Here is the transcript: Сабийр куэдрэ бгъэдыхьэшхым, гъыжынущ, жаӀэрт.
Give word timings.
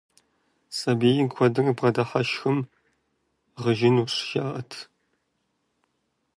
Сабийр 0.77 1.27
куэдрэ 1.35 1.71
бгъэдыхьэшхым, 1.77 2.57
гъыжынущ, 3.61 4.13
жаӀэрт. 4.29 4.71